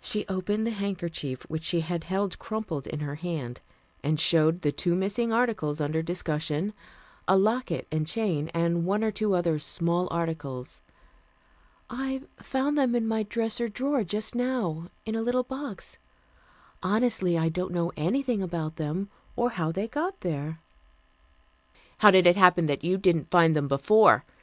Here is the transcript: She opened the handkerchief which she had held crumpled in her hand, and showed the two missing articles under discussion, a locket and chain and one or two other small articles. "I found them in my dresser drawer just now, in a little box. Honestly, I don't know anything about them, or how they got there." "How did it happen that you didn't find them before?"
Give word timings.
She 0.00 0.24
opened 0.26 0.66
the 0.66 0.70
handkerchief 0.70 1.42
which 1.50 1.64
she 1.64 1.80
had 1.80 2.04
held 2.04 2.38
crumpled 2.38 2.86
in 2.86 3.00
her 3.00 3.16
hand, 3.16 3.60
and 4.02 4.18
showed 4.18 4.62
the 4.62 4.72
two 4.72 4.96
missing 4.96 5.34
articles 5.34 5.82
under 5.82 6.00
discussion, 6.00 6.72
a 7.28 7.36
locket 7.36 7.86
and 7.92 8.06
chain 8.06 8.50
and 8.54 8.86
one 8.86 9.04
or 9.04 9.10
two 9.10 9.34
other 9.34 9.58
small 9.58 10.08
articles. 10.10 10.80
"I 11.90 12.22
found 12.38 12.78
them 12.78 12.94
in 12.94 13.06
my 13.06 13.22
dresser 13.24 13.68
drawer 13.68 14.02
just 14.02 14.34
now, 14.34 14.88
in 15.04 15.14
a 15.14 15.20
little 15.20 15.42
box. 15.44 15.98
Honestly, 16.82 17.36
I 17.36 17.50
don't 17.50 17.74
know 17.74 17.92
anything 17.98 18.42
about 18.42 18.76
them, 18.76 19.10
or 19.36 19.50
how 19.50 19.72
they 19.72 19.86
got 19.88 20.22
there." 20.22 20.58
"How 21.98 22.10
did 22.10 22.26
it 22.26 22.36
happen 22.36 22.64
that 22.64 22.82
you 22.82 22.96
didn't 22.96 23.30
find 23.30 23.54
them 23.54 23.68
before?" 23.68 24.24